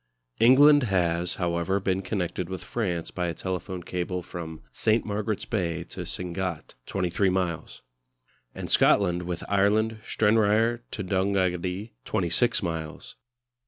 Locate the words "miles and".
7.29-8.67